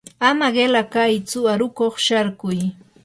[0.29, 2.59] ama qila kaytsu aruqkuq sharkuy.